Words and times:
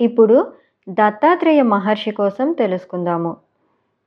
ఇప్పుడు 0.00 0.52
దత్తాత్రేయ 0.88 1.62
మహర్షి 1.62 2.10
కోసం 2.10 2.52
తెలుసుకుందాము. 2.52 3.36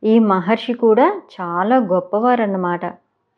ఈ 0.04 0.20
మహర్షి 0.20 0.74
కూడా 0.74 1.22
చాలా 1.42 1.78
గొప్పవారన్నమాట. 1.78 2.86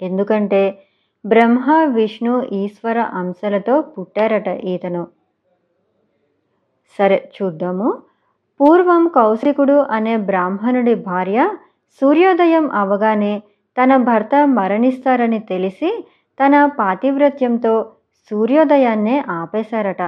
ఎందుకంటే 0.02 0.84
బ్రహ్మ 1.26 1.84
విష్ణు 1.84 2.44
ఈశ్వర 2.44 3.00
అంశలతో 3.00 3.82
పుట్టారట 3.82 4.48
ఈతను. 4.48 5.08
సరే 7.00 7.32
చూద్దాము. 7.38 8.04
పూర్వం 8.60 9.08
కౌశికుడు 9.08 9.74
అనే 9.74 10.18
బ్రాహ్మణుడి 10.18 10.96
భార్య 10.96 11.50
సూర్యోదయం 12.02 12.72
అవగానే 12.72 13.44
తన 13.78 13.98
భర్త 13.98 14.36
మరణిస్తారని 14.48 15.40
తెలిసి 15.40 16.08
తన 16.40 16.66
పాతివ్రత్యంతో 16.66 17.92
సూర్యోదయాన్నే 18.32 19.24
ఆపేశారట. 19.30 20.04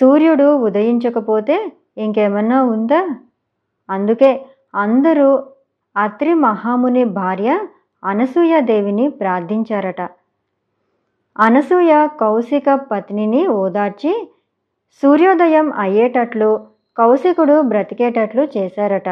సూర్యుడు 0.00 0.56
ఉదయించకపోతే 0.56 1.72
ఇంకేమన్నా 1.98 2.62
ఉందా? 2.64 3.00
అందుకే 3.90 4.46
అందరూ 4.74 5.44
అత్రి 5.96 6.34
మహాముని 6.34 7.04
భార్య 7.04 7.50
అనసూయాదేవిని 8.04 9.08
ప్రార్థించారట. 9.08 10.02
అనసూయ 11.40 12.08
కౌశిక 12.20 12.74
పత్నిని 12.74 13.46
ఓదార్చి 13.46 14.12
సూర్యోదయం 15.02 15.72
అయ్యేటట్లు 15.72 16.66
కౌశికుడు 16.96 17.60
బ్రతికేటట్లు 17.62 18.48
చేశారట. 18.56 19.08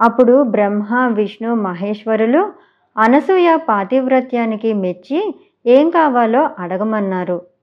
అప్పుడు 0.00 0.42
బ్రహ్మ 0.42 1.06
విష్ణు 1.06 1.54
మహేశ్వరులు 1.54 2.52
అనసూయ 2.96 3.56
పాతివ్రత్యానికి 3.56 4.72
మెచ్చి 4.72 5.20
ఏం 5.66 5.90
కావాలో 5.90 6.50
అడగమన్నారు. 6.58 7.53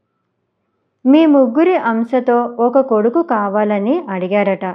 మీ 1.05 1.25
ముగ్గురి 1.25 1.75
అంశతో 1.75 2.37
ఒక 2.59 2.79
కొడుకు 2.79 3.21
కావాలని 3.21 3.95
అడిగారట. 4.09 4.65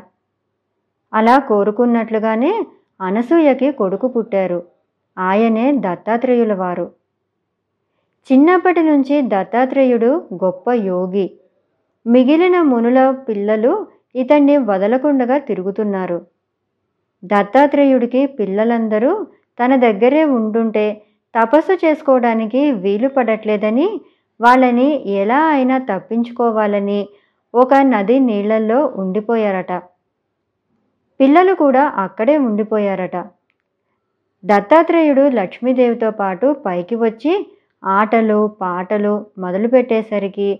అలా 1.13 1.39
కోరుకున్నట్లుగానే 1.39 2.53
అనసూయకి 3.01 3.71
కొడుకు 3.71 4.09
పుట్టారు. 4.09 4.61
ఆయనే 5.19 5.73
దత్తాత్రేయుల 5.73 6.53
వారు 6.53 6.87
చిన్నప్పటి 8.31 8.83
నుంచి 8.83 9.23
దత్తాత్రేయుడు 9.23 10.11
గొప్ప 10.45 10.71
యోగి. 10.73 11.27
మిగిలిన 12.07 12.57
మునుల 12.63 13.11
పిల్లలు 13.29 13.73
ఇతన్ని 14.15 14.57
వదలకుండగా 14.57 15.39
తిరుగుతున్నారు. 15.39 16.19
దత్తాత్రేయుడికి 17.23 18.27
పిల్లలందరూ 18.27 19.27
తన 19.59 19.77
దగ్గరే 19.77 20.25
ఉండుంటే 20.25 21.03
తపస్సు 21.35 21.75
చేసుకోవడానికి 21.85 22.71
వీలు 22.73 23.09
పడట్లేదని 23.09 23.87
వాళ్ళని 24.41 24.89
ఎలా 25.23 25.41
అయినా 25.47 25.79
తప్పించుకోవాలని 25.91 27.01
ఒక 27.55 27.75
నది 27.75 28.19
నీళ్ళల్లో 28.19 28.87
ఉండిపోయారట. 29.03 29.73
పిల్లలు 31.21 31.55
కూడా 31.55 31.83
అక్కడే 32.05 32.39
ఉండిపోయారట. 32.39 33.17
దత్తాత్రేయుడు 34.45 35.23
లక్ష్మీదేవితో 35.29 36.11
పాటు 36.11 36.53
పైకి 36.67 36.97
వచ్చి 36.97 37.33
ఆటలు 37.83 38.47
పాటలు 38.61 39.27
మొదలుపెట్టేసరికి 39.39 40.51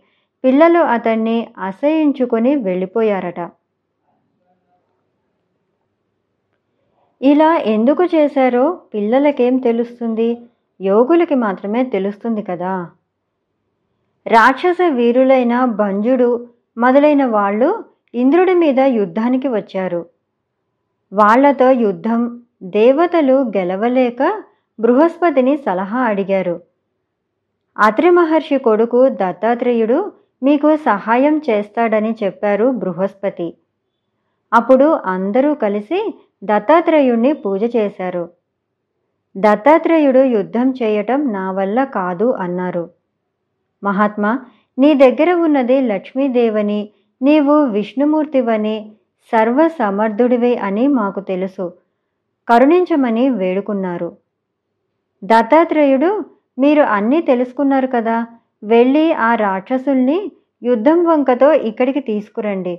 పిల్లలు 0.45 0.81
అతన్ని 0.95 1.37
అసహించుకొని 1.59 2.57
వెళ్ళిపోయారట. 2.57 3.41
ఇలా 7.23 7.51
ఎందుకు 7.75 8.05
చేశారో 8.15 8.65
పిల్లలకేం 8.95 9.57
తెలుస్తుంది? 9.59 10.29
యోగులకి 10.81 11.35
మాత్రమే 11.35 11.83
తెలుస్తుంది 11.95 12.43
కదా. 12.43 12.73
రాక్షస 14.27 14.77
వీరులైన 14.95 15.65
భంజుడు 15.65 16.49
మొదలైన 16.79 17.25
వాళ్ళు 17.25 17.85
ఇంద్రుడి 18.15 18.55
మీద 18.55 18.79
యుద్ధానికి 18.79 19.49
వచ్చారు. 19.49 20.07
వాళ్ళతో 21.13 21.71
యుద్ధం 21.71 22.41
దేవతలు 22.63 23.37
గెలవలేక 23.57 24.43
బృహస్పతిని 24.81 25.57
సలహా 25.57 26.01
అడిగారు. 26.01 26.61
అత్రి 27.79 28.11
మహర్షి 28.11 28.59
కొడుకు 28.59 29.09
దత్తాత్రేయుడు 29.09 30.13
మీకు 30.43 30.77
సహాయం 30.77 31.39
చేస్తాడని 31.51 32.17
చెప్పారు 32.25 32.71
బృహస్పతి. 32.71 33.57
అప్పుడు 34.53 34.85
అందరూ 34.85 35.55
కలిసి 35.55 36.15
దత్తాత్రేయుణ్ణి 36.45 37.33
పూజ 37.33 37.77
చేశారు. 37.77 38.29
దత్తాత్రేయుడు 39.37 40.19
యుద్ధం 40.19 40.71
చేయటం 40.71 41.33
నా 41.33 41.51
వల్ల 41.51 41.85
కాదు 41.85 42.31
అన్నారు. 42.33 42.91
మహాత్మా 43.87 44.33
నీ 44.79 44.91
దగ్గర 44.95 45.31
ఉన్నది 45.47 45.77
లక్ష్మీదేవని 45.91 46.81
నీవు 47.21 47.55
విష్ణుమూర్తివని 47.67 48.77
సర్వసమర్థుడివే 49.33 50.53
అని 50.67 50.85
మాకు 50.99 51.21
తెలుసు. 51.31 51.67
కరుణించమని 52.49 53.25
వేడుకున్నారు. 53.41 54.11
దత్తాత్రేయుడు 55.23 56.11
మీరు 56.59 56.83
అన్నీ 56.97 57.21
తెలుసుకున్నారు 57.31 57.89
కదా 57.97 58.17
వెళ్ళి 58.65 59.07
ఆ 59.27 59.31
రాక్షసుల్ని 59.45 60.19
యుద్ధం 60.63 60.99
వంకతో 61.05 61.49
ఇక్కడికి 61.71 62.01
తీసుకురండి. 62.11 62.75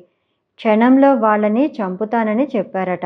క్షణంలో 0.59 1.09
వాళ్ళని 1.25 1.65
చంపుతానని 1.77 2.45
చెప్పారట. 2.55 3.05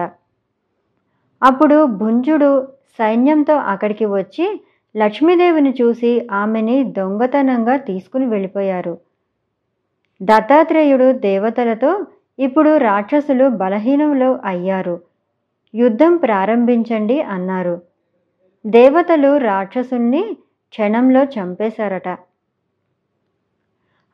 అప్పుడు 1.41 1.77
భుంజుడు 1.99 2.51
సైన్యంతో 2.99 3.55
అక్కడికి 3.73 4.05
వచ్చి 4.19 4.45
లక్ష్మీదేవిని 4.95 5.73
చూసి 5.81 6.27
ఆమెని 6.31 6.83
దొంగతనంగా 6.83 7.75
తీసుకుని 7.75 8.25
వెళ్ళిపోయారు. 8.25 8.97
దత్తాత్రేయుడు 10.23 11.11
దేవతలతో 11.11 12.05
ఇప్పుడు 12.39 12.77
రాక్షసులు 12.77 13.49
బలహీనంలో 13.49 14.39
అయ్యారు. 14.45 15.01
యుద్ధం 15.75 16.17
ప్రారంభించండి 16.17 17.21
అన్నారు. 17.21 17.81
దేవతలు 18.67 19.37
రాక్షసుణ్ణి 19.37 20.37
క్షణంలో 20.69 21.23
చంపేశారట. 21.23 22.17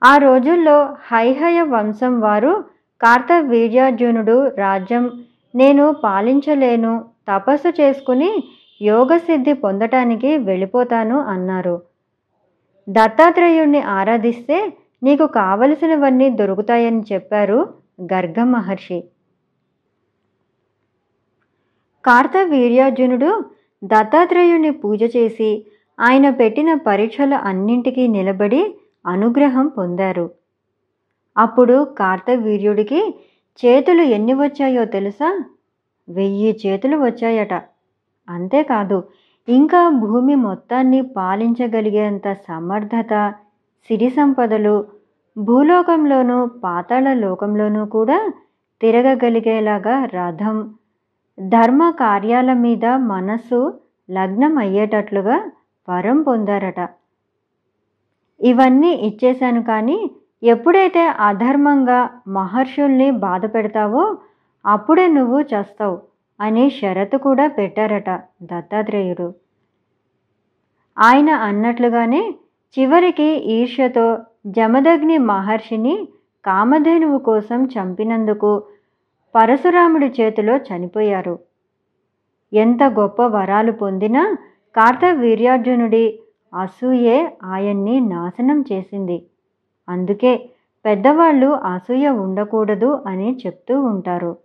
ఆ 0.04 0.18
రోజుల్లో 0.18 0.84
హైహయ 0.84 1.62
వంశం 1.62 2.20
వారు 2.20 2.66
కార్తవీర్యార్జునుడు 3.02 4.48
రాజ్యం 4.48 5.24
నేను 5.56 5.94
పాలించలేను 6.04 7.06
తపస్సు 7.28 7.82
చేసుకుని 7.82 8.44
యోగసిద్ధి 8.82 9.54
పొందటానికి 9.54 10.38
వెళ్ళిపోతాను 10.38 11.20
అన్నారు. 11.20 11.82
దత్తాత్రేయుణ్ణి 12.90 13.82
ఆరాధిస్తే 13.82 14.74
నీకు 15.04 15.26
కావలసినవన్నీ 15.26 16.30
దొరుకుతాయని 16.30 17.02
చెప్పారు 17.14 17.60
గర్గ 18.14 18.44
మహర్షి 18.44 19.00
కార్తవీర్యార్జునుడు 22.06 23.46
దత్తాత్రేయుణ్ణి 23.84 24.72
పూజ 24.72 25.04
చేసి 25.04 25.66
ఆయన 26.00 26.30
పెట్టిన 26.30 26.74
పరీక్షల 26.74 27.34
అన్నింటికీ 27.34 28.08
నిలబడి 28.08 28.76
అనుగ్రహం 29.06 29.68
పొందారు. 29.68 30.32
అప్పుడు 31.38 31.84
కార్తవీర్యుడికి 32.00 33.02
చేతులు 33.60 34.02
ఎన్ని 34.02 34.34
వచ్చాయో 34.34 34.86
తెలుసా? 34.86 35.30
వెయ్యి 36.10 36.60
చేతులు 36.66 36.98
వచ్చాయట. 36.98 37.54
అంతేకాదు 38.28 38.98
ఇంకా 39.48 39.82
భూమి 40.04 40.36
మొత్తాన్ని 40.46 41.02
పాలించగలిగేంత 41.18 42.28
సమర్థత 42.48 43.14
సిరి 43.90 44.10
సంపదలు 44.10 44.76
భూలోకంలోనూ 45.36 46.38
పాతాళ 46.64 47.08
లోకంలోనూ 47.16 47.84
కూడా 47.96 48.18
తిరగగలిగేలాగా 48.82 49.96
రథం 50.16 50.58
ధర్మ 51.38 51.84
కార్యాల 52.00 52.52
మీద 52.66 52.86
మనస్సు 53.12 53.60
లగ్నం 54.10 54.54
అయ్యేటట్లుగా 54.58 55.38
వరం 55.88 56.20
పొందారట. 56.24 56.80
ఇవన్నీ 58.40 58.92
ఇచ్చేశాను 59.08 59.62
కానీ 59.64 59.98
ఎప్పుడైతే 60.44 61.04
అధర్మంగా 61.30 62.00
మహర్షుల్ని 62.30 63.10
బాధ 63.26 63.44
పెడతావో 63.56 64.04
అప్పుడే 64.66 65.06
నువ్వు 65.18 65.40
చేస్తావు. 65.54 65.98
అని 66.40 66.70
షరతు 66.70 67.18
కూడా 67.18 67.48
పెట్టారట 67.48 68.10
దత్తాత్రేయుడు. 68.44 69.34
ఆయన 71.00 71.30
అన్నట్లుగానే 71.30 72.36
చివరికి 72.78 73.28
ఈర్ష్యతో 73.58 74.18
జమదగ్ని 74.48 75.18
మహర్షిని 75.18 76.08
కామధేనువు 76.46 77.18
కోసం 77.18 77.66
చంపినందుకు 77.66 78.64
పరశురాముడి 79.36 80.08
చేతిలో 80.08 80.58
చనిపోయారు. 80.58 81.40
ఎంత 82.54 82.84
గొప్ప 82.84 83.22
వరాలు 83.22 83.72
పొందినా 83.72 84.38
కార్తవీర్యార్జునుడి 84.76 86.20
అసూయే 86.54 87.38
ఆయన్ని 87.44 88.00
నాశనం 88.00 88.66
చేసింది. 88.74 89.26
అందుకే 89.90 90.50
పెద్దవాళ్ళు 90.86 91.48
అసూయ 91.48 92.08
ఉండకూడదు 92.10 93.04
అని 93.08 93.38
చెప్తూ 93.46 93.82
ఉంటారు. 93.82 94.38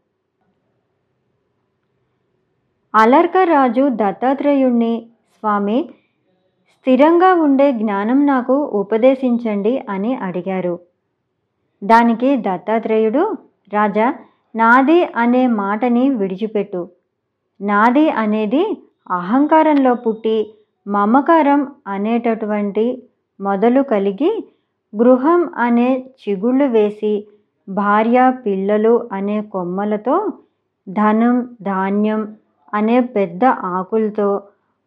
అలర్కరాజు 2.94 3.88
దత్తాత్రేయుణ్ణి. 3.92 4.94
స్వామి 5.36 5.78
స్థిరంగా 6.72 7.34
ఉండే 7.34 7.72
జ్ఞానం 7.72 8.26
నాకు 8.26 8.54
ఉపదేశించండి 8.80 9.78
అని 9.88 10.14
అడిగారు. 10.16 10.74
దానికి 11.82 12.36
దత్తాత్రేయుడు 12.36 13.22
రాజా 13.72 14.08
నాది 14.54 15.04
అనే 15.16 15.46
మాటని 15.60 16.10
విడిచిపెట్టు. 16.10 16.82
నాది 17.60 18.10
అనేది 18.22 18.64
అహంకారంలో 19.10 19.94
పుట్టి 19.94 20.36
మమకారం 20.86 21.60
అనేటటువంటి 21.86 22.84
మొదలు 23.40 23.82
కలిగి 23.82 24.30
గృహం 24.92 25.50
అనే 25.56 25.88
చిగుళ్ళు 26.22 26.64
వేసి 26.66 27.12
భార్య 27.68 28.32
పిల్లలు 28.46 29.08
అనే 29.12 29.42
కొమ్మలతో 29.52 30.16
ధనం 30.88 31.36
ధాన్యం 31.62 32.22
అనే 32.72 32.96
పెద్ద 33.14 33.44
ఆకులతో 33.72 34.28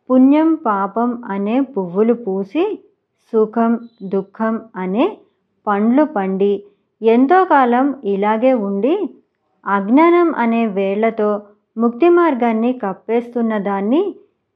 పుణ్యం 0.10 0.50
పాపం 0.66 1.10
అనే 1.30 1.56
పువ్వులు 1.70 2.16
పూసి 2.22 2.66
సుఖం 3.34 3.72
దుఃఖం 4.10 4.56
అనే 4.76 5.06
పండ్లు 5.68 6.04
పండి 6.12 6.54
ఎంతో 7.02 7.40
కాలం 7.46 7.86
ఇలాగే 8.06 8.52
ఉండి 8.62 8.96
అజ్ఞానం 9.66 10.28
అనే 10.38 10.62
వేళ్ళతో 10.74 11.30
ముక్తి 11.78 12.10
మార్గాన్ని 12.12 12.72
కప్పేస్తున్న 12.80 13.54
దాన్ని 13.64 14.02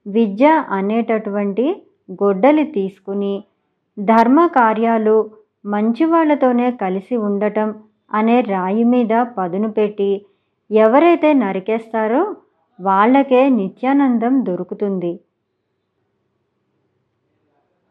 విద్య 0.06 0.46
అనేటటువంటి 0.72 1.66
గొడ్డలి 2.20 2.66
తీసుకుని 2.72 3.34
ధర్మ 3.98 4.40
కార్యాలు 4.54 5.18
మంచివాళ్ళతోనే 5.66 6.68
కలిసి 6.78 7.16
ఉండటం 7.24 7.70
అనే 8.12 8.38
రాయి 8.48 8.86
మీద 8.86 9.14
పదును 9.36 9.70
పెట్టి 9.72 10.12
ఎవరైతే 10.70 11.30
నరికేస్తారో 11.42 12.22
వాళ్ళకే 12.80 13.50
నిత్యానందం 13.50 14.44
దొరుకుతుంది. 14.44 15.12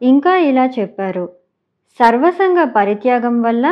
ఇంకా 0.01 0.33
ఇలా 0.49 0.65
చెప్పారు. 0.79 1.25
సర్వసంగ 1.99 2.59
పరిత్యాగం 2.75 3.41
వల్ల 3.41 3.65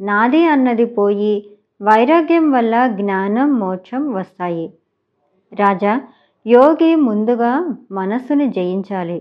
నాది 0.00 0.42
అన్నది 0.44 0.84
పోయి 0.96 1.34
వైరాగ్యం 1.80 2.50
వల్ల 2.50 2.74
జ్ఞానం 3.00 3.58
మోక్షం 3.58 4.12
వస్తాయి. 4.12 4.66
రాజా 5.52 5.94
యోగి 6.46 6.94
ముందుగా 7.06 7.52
మనస్సును 7.92 8.46
జయించాలి. 8.52 9.18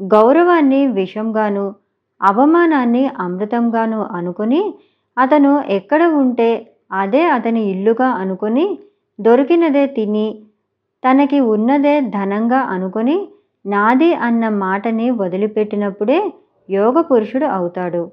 గౌరవాన్ని 0.00 0.86
విషంగాను 0.92 1.64
అవమానాన్ని 2.20 3.10
అమృతంగాను 3.18 4.00
అనుకుని 4.16 4.62
అతను 5.16 5.52
ఎక్కడ 5.68 6.02
ఉంటే 6.14 6.50
అదే 6.92 7.22
అతని 7.28 7.62
ఇల్లుగా 7.70 8.08
అనుకుని 8.22 8.66
దొరికినదే 9.18 9.86
తిని 9.86 10.26
తనకి 11.04 11.40
ఉన్నదే 11.40 12.00
ధనంగా 12.00 12.58
అనుకుని 12.58 13.28
నాది 13.66 14.14
అన్న 14.14 14.48
మాటని 14.48 15.10
వదిలిపెట్టినప్పుడే 15.10 16.18
యోగ 16.70 17.00
పురుషుడు 17.00 17.44
అవుతాడు. 17.46 18.12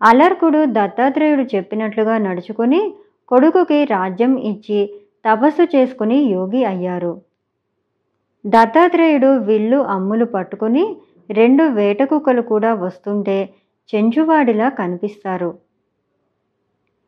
అలర్కుడు 0.00 0.64
దత్తాత్రేయుడు 0.68 1.42
చెప్పినట్లుగా 1.42 2.18
నడుచుకుని 2.18 2.80
కొడుకుకి 3.28 3.84
రాజ్యం 3.84 4.38
ఇచ్చి 4.38 4.80
తపస్సు 5.24 5.76
చేసుకుని 5.76 6.18
యోగి 6.32 6.64
అయ్యారు. 6.64 7.12
దత్తాత్రేయుడు 8.44 9.26
విల్లు 9.38 9.76
అమ్ములు 9.76 10.24
పట్టుకుని 10.24 10.84
రెండు 11.30 11.64
వేటకుక్కలు 11.64 12.42
కూడా 12.42 12.74
వస్తుంటే 12.74 13.38
చెంచువాడిలా 13.94 14.68
కనిపిస్తారు. 14.68 15.50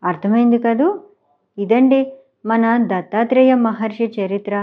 అర్థమైంది 0.05 0.58
కదూ? 0.58 0.88
ఇదండి 1.59 2.01
మన 2.47 2.65
దత్తాత్రేయ 2.91 3.53
మహర్షి 3.55 4.07
చరిత్ర. 4.17 4.55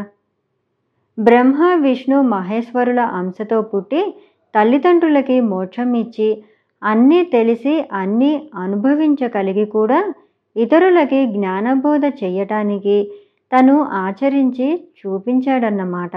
బ్రహ్మ 1.18 1.74
విష్ణు 1.82 2.18
మహేశ్వరుల 2.22 3.02
అంశతో 3.20 3.58
పుట్టి 3.62 4.02
తల్లిదండ్రులకి 4.54 5.38
మోక్షం 5.52 5.90
ఇచ్చి 5.94 6.30
అన్నీ 6.82 7.20
తెలిసి 7.26 7.74
అన్నీ 7.94 8.32
అనుభవించగలిగి 8.56 9.66
కూడా 9.66 10.00
ఇతరులకి 10.56 11.20
జ్ఞానబోధ 11.26 12.06
చేయటానికి 12.22 12.98
తను 13.52 13.76
ఆచరించి 14.04 14.68
చూపించాడన్నమాట. 15.00 16.14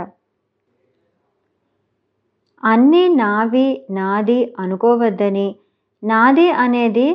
అన్నీ 2.62 3.08
నావి 3.14 3.66
నాది 3.90 4.38
అనుకోవద్దని 4.58 5.48
నాది 6.02 6.48
అనేది 6.64 7.08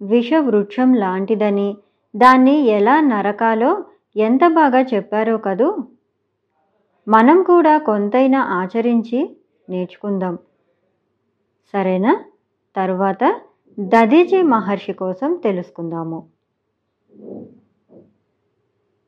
విషవృక్షం 0.00 0.88
లాంటిదని 0.94 1.68
దాన్ని 2.16 2.54
ఎలా 2.66 3.00
నరకాలో 3.00 3.84
ఎంత 4.16 4.40
బాగా 4.48 4.80
చెప్పారో 4.80 5.38
కదూ? 5.38 5.76
మనం 7.08 7.42
కూడా 7.42 7.78
కొంతైనా 7.78 8.40
ఆచరించి 8.40 9.36
నేర్చుకుందాం. 9.70 10.38
సరేనా? 11.74 12.24
తరువాత 12.76 13.40
దదీజీ 13.80 14.42
మహర్షి 14.42 14.92
కోసం 14.92 15.34
తెలుసుకుందాము. 15.34 16.26